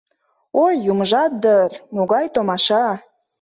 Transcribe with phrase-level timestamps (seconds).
[0.63, 2.85] «Ой, юмыжат дыр, могай томаша!